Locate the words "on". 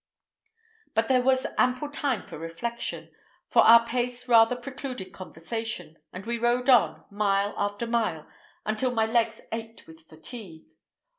6.71-7.03